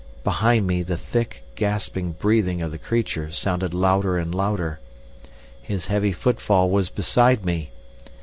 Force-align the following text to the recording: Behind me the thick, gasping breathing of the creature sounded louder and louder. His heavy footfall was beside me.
Behind 0.23 0.65
me 0.65 0.81
the 0.81 0.97
thick, 0.97 1.43
gasping 1.53 2.13
breathing 2.13 2.59
of 2.59 2.71
the 2.71 2.79
creature 2.79 3.29
sounded 3.31 3.71
louder 3.71 4.17
and 4.17 4.33
louder. 4.33 4.79
His 5.61 5.85
heavy 5.85 6.11
footfall 6.11 6.71
was 6.71 6.89
beside 6.89 7.45
me. 7.45 7.69